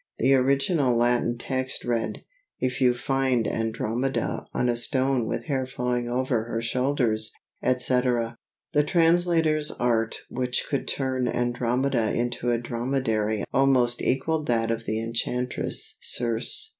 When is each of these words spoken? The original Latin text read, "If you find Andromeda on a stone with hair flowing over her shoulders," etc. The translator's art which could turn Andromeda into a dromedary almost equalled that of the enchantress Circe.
The 0.17 0.33
original 0.33 0.97
Latin 0.97 1.37
text 1.37 1.85
read, 1.85 2.23
"If 2.59 2.81
you 2.81 2.95
find 2.95 3.47
Andromeda 3.47 4.47
on 4.51 4.67
a 4.67 4.75
stone 4.75 5.27
with 5.27 5.43
hair 5.45 5.67
flowing 5.67 6.09
over 6.09 6.45
her 6.45 6.59
shoulders," 6.59 7.31
etc. 7.61 8.35
The 8.71 8.83
translator's 8.83 9.69
art 9.69 10.17
which 10.27 10.65
could 10.67 10.87
turn 10.87 11.27
Andromeda 11.27 12.15
into 12.15 12.49
a 12.49 12.57
dromedary 12.57 13.43
almost 13.53 14.01
equalled 14.01 14.47
that 14.47 14.71
of 14.71 14.85
the 14.85 14.99
enchantress 14.99 15.99
Circe. 16.01 16.69